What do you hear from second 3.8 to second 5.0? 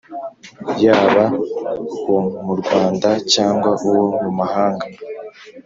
uwo mu mahanga